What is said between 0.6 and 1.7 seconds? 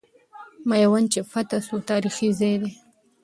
میوند چې فتح